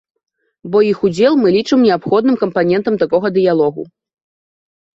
[0.75, 3.89] Бо іх удзел мы лічым неабходным кампанентам такога дыялогу.